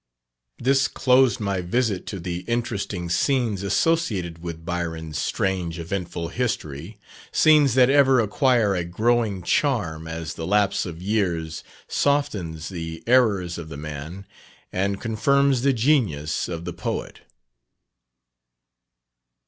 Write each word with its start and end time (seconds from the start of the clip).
This 0.57 0.87
closed 0.87 1.39
my 1.39 1.61
visit 1.61 2.07
to 2.07 2.19
the 2.19 2.39
interesting 2.47 3.07
scenes 3.07 3.61
associated 3.61 4.41
with 4.41 4.65
Byron's 4.65 5.19
strange 5.19 5.77
eventful 5.77 6.29
history 6.29 6.97
scenes 7.31 7.75
that 7.75 7.87
ever 7.91 8.19
acquire 8.19 8.73
a 8.73 8.83
growing 8.83 9.43
charm 9.43 10.07
as 10.07 10.33
the 10.33 10.47
lapse 10.47 10.87
of 10.87 11.03
years 11.03 11.63
softens 11.87 12.69
the 12.69 13.03
errors 13.05 13.59
of 13.59 13.69
the 13.69 13.77
man, 13.77 14.25
and 14.71 14.99
confirms 14.99 15.61
the 15.61 15.71
genius 15.71 16.49
of 16.49 16.65
the 16.65 16.73
poet. 16.73 17.19